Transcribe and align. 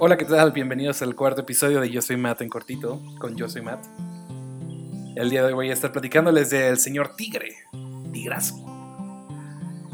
Hola, 0.00 0.16
¿qué 0.16 0.26
tal? 0.26 0.52
Bienvenidos 0.52 1.02
al 1.02 1.16
cuarto 1.16 1.40
episodio 1.40 1.80
de 1.80 1.90
Yo 1.90 2.00
Soy 2.00 2.16
Matt 2.16 2.40
en 2.42 2.48
cortito, 2.48 3.02
con 3.18 3.34
Yo 3.34 3.48
Soy 3.48 3.62
Matt. 3.62 3.84
El 5.16 5.28
día 5.28 5.40
de 5.40 5.48
hoy 5.48 5.54
voy 5.54 5.70
a 5.70 5.72
estar 5.72 5.90
platicándoles 5.90 6.50
del 6.50 6.78
señor 6.78 7.16
Tigre, 7.16 7.56
Tigrazo. 8.12 8.54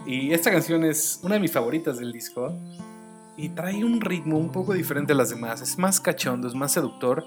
Y 0.05 0.35
esta 0.35 0.51
canción 0.51 0.85
es 0.85 1.21
una 1.23 1.37
de 1.37 1.41
mis 1.41 1.53
favoritas 1.53 1.99
del 1.99 2.13
disco 2.13 2.55
y 3.39 3.49
trae 3.49 3.83
un 3.83 4.03
ritmo 4.03 4.37
un 4.37 4.53
poco 4.53 4.75
diferente 4.75 5.15
a 5.15 5.17
las 5.17 5.31
demás. 5.31 5.63
Es 5.63 5.79
más 5.79 6.01
cachondo, 6.01 6.49
es 6.49 6.55
más 6.55 6.73
seductor. 6.73 7.25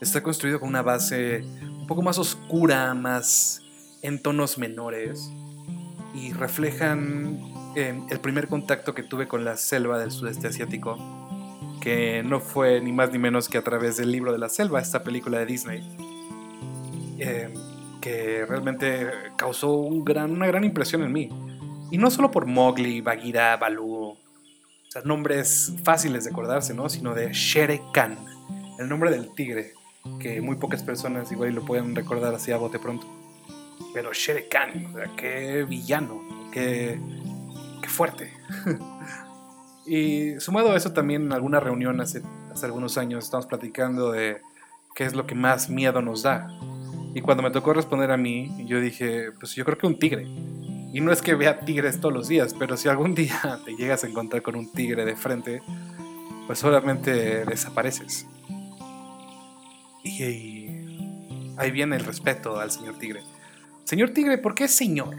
Está 0.00 0.22
construido 0.22 0.60
con 0.60 0.68
una 0.68 0.82
base 0.82 1.44
un 1.80 1.88
poco 1.88 2.00
más 2.00 2.16
oscura, 2.16 2.94
más 2.94 3.60
en 4.02 4.22
tonos 4.22 4.56
menores 4.56 5.32
y 6.14 6.32
reflejan 6.32 7.40
eh, 7.74 8.00
el 8.08 8.20
primer 8.20 8.46
contacto 8.46 8.94
que 8.94 9.02
tuve 9.02 9.26
con 9.26 9.44
la 9.44 9.56
selva 9.56 9.98
del 9.98 10.12
sudeste 10.12 10.46
asiático 10.46 11.19
que 11.80 12.22
no 12.22 12.40
fue 12.40 12.80
ni 12.80 12.92
más 12.92 13.10
ni 13.10 13.18
menos 13.18 13.48
que 13.48 13.58
a 13.58 13.62
través 13.62 13.96
del 13.96 14.12
libro 14.12 14.32
de 14.32 14.38
la 14.38 14.48
selva, 14.48 14.80
esta 14.80 15.02
película 15.02 15.38
de 15.38 15.46
Disney, 15.46 15.82
eh, 17.18 17.52
que 18.00 18.44
realmente 18.46 19.10
causó 19.36 19.72
una 19.72 20.46
gran 20.46 20.64
impresión 20.64 21.02
en 21.02 21.12
mí. 21.12 21.30
Y 21.90 21.98
no 21.98 22.10
solo 22.10 22.30
por 22.30 22.46
Mowgli, 22.46 23.00
Bagheera, 23.00 23.56
Baloo, 23.56 24.10
o 24.12 24.18
sea, 24.88 25.02
nombres 25.02 25.72
fáciles 25.82 26.24
de 26.24 26.30
acordarse, 26.30 26.74
¿no? 26.74 26.88
Sino 26.88 27.14
de 27.14 27.32
Shere 27.32 27.80
Khan, 27.92 28.18
el 28.78 28.88
nombre 28.88 29.10
del 29.10 29.32
tigre, 29.34 29.74
que 30.18 30.40
muy 30.40 30.56
pocas 30.56 30.82
personas 30.82 31.30
igual 31.32 31.54
lo 31.54 31.64
pueden 31.64 31.94
recordar 31.94 32.34
así 32.34 32.52
a 32.52 32.56
bote 32.56 32.78
pronto. 32.78 33.06
Pero 33.94 34.12
Shere 34.12 34.48
Khan, 34.48 34.86
o 34.86 34.96
sea, 34.96 35.10
qué 35.16 35.64
villano, 35.64 36.20
qué, 36.52 37.00
qué 37.82 37.88
fuerte. 37.88 38.32
Y 39.92 40.38
sumado 40.38 40.70
a 40.70 40.76
eso 40.76 40.92
también 40.92 41.22
en 41.22 41.32
alguna 41.32 41.58
reunión 41.58 42.00
hace, 42.00 42.22
hace 42.52 42.64
algunos 42.64 42.96
años 42.96 43.24
estamos 43.24 43.46
platicando 43.46 44.12
de 44.12 44.40
qué 44.94 45.02
es 45.04 45.14
lo 45.14 45.26
que 45.26 45.34
más 45.34 45.68
miedo 45.68 46.00
nos 46.00 46.22
da. 46.22 46.46
Y 47.12 47.20
cuando 47.22 47.42
me 47.42 47.50
tocó 47.50 47.72
responder 47.72 48.12
a 48.12 48.16
mí, 48.16 48.54
yo 48.68 48.80
dije, 48.80 49.32
pues 49.32 49.56
yo 49.56 49.64
creo 49.64 49.76
que 49.76 49.88
un 49.88 49.98
tigre. 49.98 50.28
Y 50.92 51.00
no 51.00 51.10
es 51.10 51.20
que 51.20 51.34
vea 51.34 51.58
tigres 51.58 52.00
todos 52.00 52.14
los 52.14 52.28
días, 52.28 52.54
pero 52.56 52.76
si 52.76 52.88
algún 52.88 53.14
día 53.16 53.58
te 53.64 53.74
llegas 53.74 54.04
a 54.04 54.06
encontrar 54.06 54.42
con 54.42 54.54
un 54.54 54.70
tigre 54.70 55.04
de 55.04 55.16
frente, 55.16 55.60
pues 56.46 56.60
solamente 56.60 57.44
desapareces. 57.44 58.28
Y 60.04 60.22
ahí 61.56 61.70
viene 61.72 61.96
el 61.96 62.04
respeto 62.04 62.60
al 62.60 62.70
señor 62.70 62.96
tigre. 62.96 63.22
Señor 63.82 64.10
tigre, 64.10 64.38
¿por 64.38 64.54
qué 64.54 64.68
señor? 64.68 65.16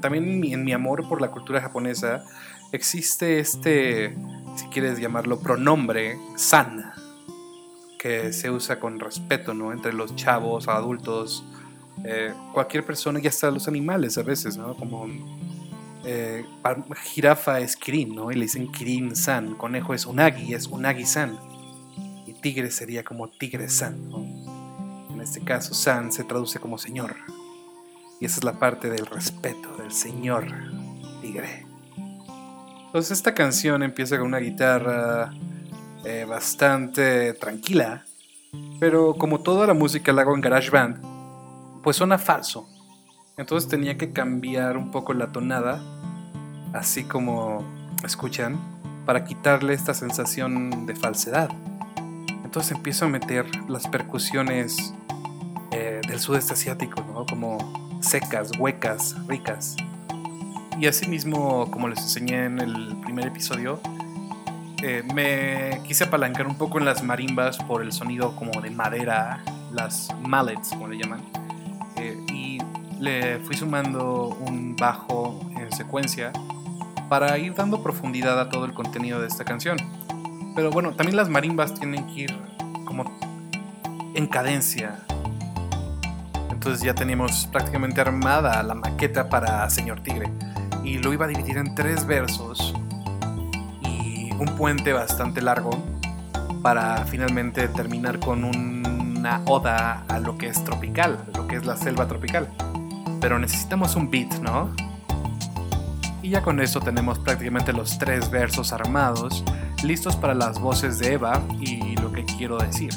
también 0.00 0.44
en 0.44 0.64
mi 0.64 0.72
amor 0.72 1.08
por 1.08 1.20
la 1.20 1.30
cultura 1.30 1.60
japonesa, 1.60 2.24
existe 2.72 3.40
este, 3.40 4.14
si 4.56 4.66
quieres 4.66 4.98
llamarlo, 4.98 5.40
pronombre 5.40 6.18
san, 6.36 6.92
que 7.98 8.32
se 8.32 8.50
usa 8.50 8.78
con 8.78 9.00
respeto, 9.00 9.54
¿no? 9.54 9.72
Entre 9.72 9.92
los 9.92 10.14
chavos, 10.14 10.68
adultos, 10.68 11.44
eh, 12.04 12.32
cualquier 12.52 12.84
persona 12.84 13.20
y 13.22 13.26
hasta 13.26 13.50
los 13.50 13.68
animales 13.68 14.16
a 14.18 14.22
veces, 14.22 14.56
¿no? 14.56 14.74
Como 14.76 15.06
eh, 16.04 16.44
jirafa 17.02 17.60
es 17.60 17.76
Kirin, 17.76 18.14
¿no? 18.14 18.30
Y 18.30 18.36
le 18.36 18.42
dicen 18.42 18.70
Kirin 18.70 19.16
san, 19.16 19.54
conejo 19.54 19.94
es 19.94 20.06
Unagi, 20.06 20.54
es 20.54 20.66
Unagi 20.68 21.04
san. 21.04 21.38
Y 22.26 22.34
tigre 22.34 22.70
sería 22.70 23.02
como 23.02 23.28
tigre 23.28 23.68
san, 23.68 24.08
¿no? 24.08 24.18
En 25.10 25.20
este 25.20 25.40
caso, 25.40 25.74
san 25.74 26.12
se 26.12 26.24
traduce 26.24 26.60
como 26.60 26.78
señor. 26.78 27.16
Y 28.20 28.26
esa 28.26 28.38
es 28.38 28.44
la 28.44 28.58
parte 28.58 28.90
del 28.90 29.06
respeto 29.06 29.76
del 29.76 29.92
señor 29.92 30.46
tigre. 31.20 31.67
Entonces 32.88 33.18
esta 33.18 33.34
canción 33.34 33.82
empieza 33.82 34.16
con 34.16 34.28
una 34.28 34.38
guitarra 34.38 35.30
eh, 36.06 36.24
bastante 36.26 37.34
tranquila, 37.34 38.06
pero 38.80 39.14
como 39.14 39.40
toda 39.40 39.66
la 39.66 39.74
música 39.74 40.10
la 40.10 40.22
hago 40.22 40.34
en 40.34 40.40
GarageBand, 40.40 41.82
pues 41.82 41.96
suena 41.98 42.16
falso. 42.16 42.66
Entonces 43.36 43.68
tenía 43.68 43.98
que 43.98 44.12
cambiar 44.14 44.78
un 44.78 44.90
poco 44.90 45.12
la 45.12 45.32
tonada, 45.32 45.82
así 46.72 47.04
como 47.04 47.62
escuchan, 48.04 48.58
para 49.04 49.26
quitarle 49.26 49.74
esta 49.74 49.92
sensación 49.92 50.86
de 50.86 50.96
falsedad. 50.96 51.50
Entonces 52.42 52.72
empiezo 52.72 53.04
a 53.04 53.08
meter 53.08 53.44
las 53.68 53.86
percusiones 53.86 54.94
eh, 55.72 56.00
del 56.08 56.20
sudeste 56.20 56.54
asiático, 56.54 57.04
¿no? 57.12 57.26
Como 57.26 58.00
secas, 58.00 58.50
huecas, 58.58 59.14
ricas. 59.26 59.76
Y 60.80 60.86
asimismo, 60.86 61.68
como 61.72 61.88
les 61.88 61.98
enseñé 61.98 62.44
en 62.44 62.60
el 62.60 62.96
primer 63.02 63.26
episodio, 63.26 63.80
eh, 64.80 65.02
me 65.12 65.82
quise 65.82 66.04
apalancar 66.04 66.46
un 66.46 66.56
poco 66.56 66.78
en 66.78 66.84
las 66.84 67.02
marimbas 67.02 67.58
por 67.58 67.82
el 67.82 67.90
sonido 67.90 68.36
como 68.36 68.60
de 68.60 68.70
madera, 68.70 69.42
las 69.72 70.08
mallets, 70.22 70.68
como 70.68 70.86
le 70.86 70.98
llaman. 70.98 71.20
Eh, 71.96 72.16
y 72.32 72.58
le 73.00 73.40
fui 73.40 73.56
sumando 73.56 74.28
un 74.46 74.76
bajo 74.76 75.40
en 75.56 75.72
secuencia 75.72 76.32
para 77.08 77.36
ir 77.38 77.54
dando 77.54 77.82
profundidad 77.82 78.38
a 78.38 78.48
todo 78.48 78.64
el 78.64 78.72
contenido 78.72 79.20
de 79.20 79.26
esta 79.26 79.44
canción. 79.44 79.78
Pero 80.54 80.70
bueno, 80.70 80.94
también 80.94 81.16
las 81.16 81.28
marimbas 81.28 81.74
tienen 81.74 82.06
que 82.06 82.20
ir 82.20 82.38
como 82.84 83.04
en 84.14 84.28
cadencia. 84.28 85.00
Entonces 86.52 86.82
ya 86.82 86.94
teníamos 86.94 87.48
prácticamente 87.50 88.00
armada 88.00 88.62
la 88.62 88.74
maqueta 88.74 89.28
para 89.28 89.68
Señor 89.70 90.02
Tigre 90.02 90.30
y 90.84 90.98
lo 90.98 91.12
iba 91.12 91.26
a 91.26 91.28
dividir 91.28 91.58
en 91.58 91.74
tres 91.74 92.06
versos 92.06 92.74
y 93.82 94.30
un 94.32 94.54
puente 94.56 94.92
bastante 94.92 95.42
largo 95.42 95.70
para 96.62 97.04
finalmente 97.06 97.68
terminar 97.68 98.18
con 98.18 98.44
una 98.44 99.42
oda 99.46 100.04
a 100.08 100.18
lo 100.18 100.38
que 100.38 100.48
es 100.48 100.62
tropical, 100.64 101.24
lo 101.34 101.46
que 101.46 101.56
es 101.56 101.66
la 101.66 101.76
selva 101.76 102.06
tropical. 102.06 102.48
Pero 103.20 103.38
necesitamos 103.38 103.96
un 103.96 104.10
beat, 104.10 104.40
¿no? 104.40 104.74
Y 106.22 106.30
ya 106.30 106.42
con 106.42 106.60
eso 106.60 106.80
tenemos 106.80 107.18
prácticamente 107.18 107.72
los 107.72 107.98
tres 107.98 108.30
versos 108.30 108.72
armados, 108.72 109.44
listos 109.82 110.16
para 110.16 110.34
las 110.34 110.58
voces 110.60 110.98
de 110.98 111.14
Eva 111.14 111.42
y 111.60 111.96
lo 111.96 112.12
que 112.12 112.24
quiero 112.24 112.58
decir. 112.58 112.92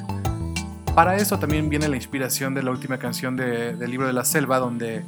Para 0.95 1.15
eso 1.15 1.39
también 1.39 1.69
viene 1.69 1.87
la 1.87 1.95
inspiración 1.95 2.53
de 2.53 2.63
la 2.63 2.71
última 2.71 2.97
canción 2.97 3.37
del 3.37 3.79
libro 3.89 4.07
de 4.07 4.13
la 4.13 4.25
selva, 4.25 4.59
donde 4.59 5.05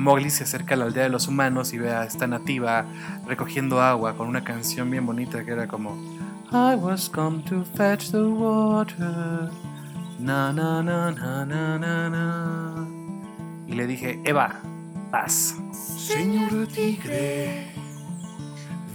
Mowgli 0.00 0.30
se 0.30 0.44
acerca 0.44 0.74
a 0.74 0.78
la 0.78 0.86
aldea 0.86 1.04
de 1.04 1.10
los 1.10 1.28
humanos 1.28 1.74
y 1.74 1.78
ve 1.78 1.92
a 1.92 2.04
esta 2.04 2.26
nativa 2.26 2.86
recogiendo 3.26 3.82
agua 3.82 4.16
con 4.16 4.28
una 4.28 4.42
canción 4.42 4.90
bien 4.90 5.04
bonita 5.04 5.44
que 5.44 5.52
era 5.52 5.68
como 5.68 5.94
I 6.50 6.74
was 6.74 7.08
come 7.08 7.42
to 7.44 7.62
fetch 7.76 8.10
the 8.10 8.22
water. 8.22 9.50
Na 10.18 10.52
na 10.52 10.82
na 10.82 11.10
na 11.10 11.44
na 11.44 11.78
na 12.08 12.86
Y 13.68 13.74
le 13.74 13.86
dije, 13.86 14.18
Eva, 14.24 14.60
paz. 15.12 15.54
Señor 15.72 16.66
tigre, 16.66 17.70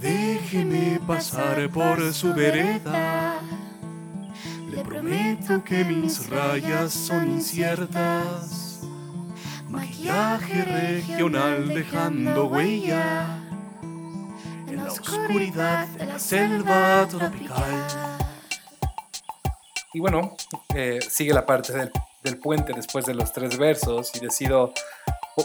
déjeme 0.02 1.00
pasar 1.06 1.70
por 1.70 2.12
su 2.12 2.34
vereda. 2.34 3.40
Le 4.68 4.82
prometo 4.82 5.62
que 5.64 5.84
mis 5.84 6.28
rayas 6.28 6.92
son 6.92 7.30
inciertas 7.30 8.65
Maquillaje 9.96 10.62
regional 10.62 11.68
dejando 11.68 12.46
huella 12.48 13.38
en 14.68 14.76
la 14.76 14.92
oscuridad 14.92 15.88
de 15.88 16.04
la 16.04 16.18
selva 16.18 17.06
tropical. 17.08 17.86
Y 19.94 20.00
bueno, 20.00 20.36
eh, 20.74 20.98
sigue 21.00 21.32
la 21.32 21.46
parte 21.46 21.72
del, 21.72 21.90
del 22.22 22.36
puente 22.36 22.74
después 22.74 23.06
de 23.06 23.14
los 23.14 23.32
tres 23.32 23.56
versos 23.56 24.14
y 24.14 24.20
decido 24.20 24.74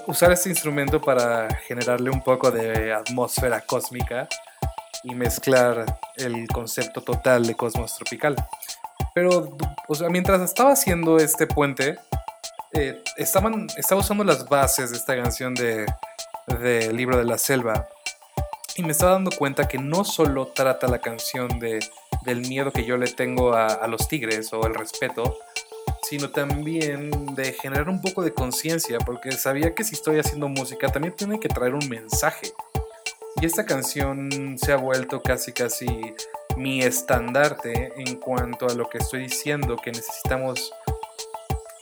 usar 0.08 0.34
este 0.34 0.50
instrumento 0.50 1.00
para 1.00 1.56
generarle 1.56 2.10
un 2.10 2.22
poco 2.22 2.52
de 2.52 2.94
atmósfera 2.94 3.62
cósmica 3.62 4.28
y 5.06 5.16
mezclar 5.16 5.98
el 6.18 6.46
concepto 6.50 7.02
total 7.02 7.48
de 7.48 7.56
cosmos 7.56 7.96
tropical. 7.96 8.36
Pero, 9.16 9.58
o 9.88 9.96
sea, 9.96 10.10
mientras 10.10 10.42
estaba 10.42 10.74
haciendo 10.74 11.18
este 11.18 11.48
puente, 11.48 11.98
eh, 12.74 13.02
estaban, 13.18 13.68
estaba 13.78 14.02
usando 14.02 14.24
las 14.24 14.48
bases 14.48 14.92
de 14.92 14.98
esta 14.98 15.16
canción 15.16 15.54
de, 15.54 15.86
Libro 16.92 17.18
de 17.18 17.24
la 17.24 17.38
Selva 17.38 17.88
y 18.76 18.84
me 18.84 18.92
estaba 18.92 19.14
dando 19.14 19.32
cuenta 19.32 19.68
que 19.68 19.78
no 19.78 20.04
solo 20.04 20.48
trata 20.48 20.88
la 20.88 21.00
canción 21.00 21.60
de, 21.60 21.80
del 22.24 22.42
miedo 22.42 22.72
que 22.72 22.84
yo 22.84 22.98
le 22.98 23.08
tengo 23.08 23.54
a, 23.54 23.68
a 23.68 23.88
los 23.88 24.08
tigres 24.08 24.52
o 24.52 24.66
el 24.68 24.74
respeto, 24.74 25.38
sino 26.04 26.30
también 26.30 27.36
de 27.36 27.54
generar 27.54 27.88
un 27.90 28.02
poco 28.02 28.22
de 28.22 28.34
conciencia, 28.34 28.98
porque 29.00 29.32
sabía 29.32 29.74
que 29.74 29.84
si 29.84 29.96
estoy 29.96 30.20
haciendo 30.20 30.50
música 30.50 30.92
también 30.92 31.16
tiene 31.16 31.40
que 31.40 31.48
traer 31.48 31.74
un 31.74 31.88
mensaje. 31.88 32.52
Y 33.40 33.46
esta 33.46 33.66
canción 33.66 34.58
se 34.58 34.74
ha 34.74 34.78
vuelto 34.78 35.22
casi 35.22 35.54
casi 35.54 35.88
mi 36.58 36.82
estandarte 36.82 37.94
en 37.96 38.18
cuanto 38.18 38.68
a 38.68 38.74
lo 38.74 38.90
que 38.90 38.98
estoy 38.98 39.24
diciendo, 39.24 39.78
que 39.78 39.92
necesitamos 39.92 40.74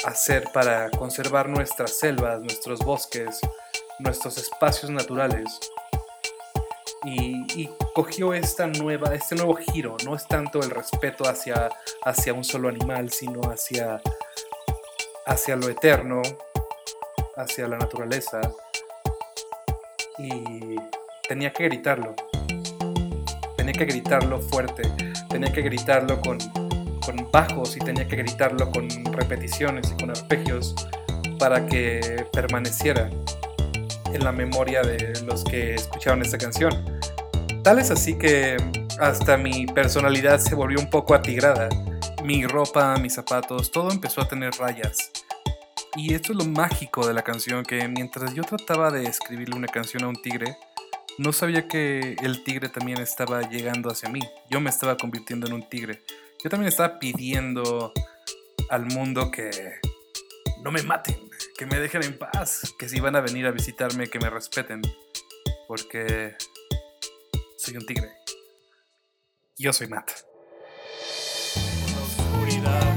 hacer 0.05 0.49
para 0.53 0.89
conservar 0.91 1.49
nuestras 1.49 1.97
selvas, 1.97 2.41
nuestros 2.41 2.79
bosques, 2.79 3.39
nuestros 3.99 4.37
espacios 4.37 4.91
naturales. 4.91 5.59
y, 7.03 7.69
cogió 7.93 8.33
esta 8.33 8.67
nueva, 8.67 9.13
este 9.13 9.35
nuevo 9.35 9.55
giro. 9.55 9.97
No 10.05 10.15
es 10.15 10.25
tanto 10.25 10.61
el 10.61 10.69
respeto 10.69 11.27
hacia, 11.27 11.69
hacia 12.05 12.33
un 12.33 12.43
solo 12.45 12.69
animal, 12.69 13.11
sino 13.11 13.41
hacia, 13.41 14.01
hacia 15.25 15.55
lo 15.57 15.67
eterno, 15.67 16.21
hacia 17.35 17.67
la 17.67 17.77
naturaleza. 17.77 18.39
Y 20.17 20.75
tenía 21.27 21.51
que 21.51 21.63
gritarlo. 21.65 22.15
Tenía 23.57 23.73
que 23.73 23.85
gritarlo 23.85 24.39
fuerte. 24.39 24.83
Tenía 25.29 25.51
que 25.51 25.61
gritarlo 25.61 26.21
con, 26.21 26.37
bajos 27.31 27.75
y 27.77 27.79
tenía 27.79 28.07
que 28.07 28.15
gritarlo 28.15 28.69
con 28.71 28.87
repeticiones 29.13 29.91
y 29.91 30.01
con 30.01 30.09
arpegios 30.09 30.75
para 31.37 31.65
que 31.65 32.25
permaneciera 32.31 33.09
en 34.13 34.23
la 34.23 34.31
memoria 34.31 34.81
de 34.81 35.13
los 35.25 35.43
que 35.43 35.75
escucharon 35.75 36.21
esta 36.21 36.37
canción. 36.37 36.71
Tal 37.63 37.79
es 37.79 37.91
así 37.91 38.17
que 38.17 38.57
hasta 38.99 39.37
mi 39.37 39.65
personalidad 39.67 40.39
se 40.39 40.55
volvió 40.55 40.79
un 40.79 40.89
poco 40.89 41.13
atigrada. 41.13 41.69
Mi 42.23 42.45
ropa, 42.45 42.97
mis 42.97 43.13
zapatos, 43.13 43.71
todo 43.71 43.91
empezó 43.91 44.21
a 44.21 44.27
tener 44.27 44.53
rayas. 44.53 45.11
Y 45.95 46.13
esto 46.13 46.33
es 46.33 46.37
lo 46.37 46.45
mágico 46.45 47.07
de 47.07 47.13
la 47.13 47.23
canción, 47.23 47.63
que 47.63 47.87
mientras 47.87 48.33
yo 48.33 48.43
trataba 48.43 48.91
de 48.91 49.03
escribirle 49.03 49.55
una 49.55 49.67
canción 49.67 50.03
a 50.03 50.07
un 50.07 50.21
tigre, 50.21 50.55
no 51.17 51.33
sabía 51.33 51.67
que 51.67 52.15
el 52.21 52.43
tigre 52.43 52.69
también 52.69 52.99
estaba 52.99 53.41
llegando 53.41 53.89
hacia 53.89 54.09
mí. 54.09 54.21
Yo 54.49 54.61
me 54.61 54.69
estaba 54.69 54.95
convirtiendo 54.95 55.47
en 55.47 55.53
un 55.53 55.67
tigre. 55.67 56.01
Yo 56.41 56.49
también 56.49 56.69
estaba 56.69 56.99
pidiendo 56.99 57.91
al 58.69 58.85
mundo 58.85 59.29
que 59.29 59.51
no 60.63 60.71
me 60.71 60.81
maten, 60.83 61.29
que 61.57 61.65
me 61.65 61.79
dejen 61.79 62.03
en 62.03 62.17
paz, 62.17 62.73
que 62.79 62.87
si 62.87 63.01
van 63.01 63.17
a 63.17 63.21
venir 63.21 63.45
a 63.45 63.51
visitarme, 63.51 64.07
que 64.07 64.19
me 64.19 64.29
respeten, 64.29 64.81
porque 65.67 66.35
soy 67.57 67.75
un 67.75 67.85
tigre. 67.85 68.09
Yo 69.57 69.73
soy 69.73 69.87
Matt. 69.87 70.11
La 71.91 72.01
oscuridad. 72.01 72.89